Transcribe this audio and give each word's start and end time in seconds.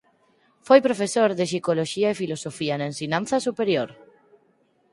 Foi 0.67 0.79
profesor 0.87 1.29
de 1.37 1.45
psicoloxía 1.49 2.09
e 2.11 2.19
filosofía 2.21 2.75
na 2.77 2.89
ensinanza 2.91 3.37
superior. 3.47 3.89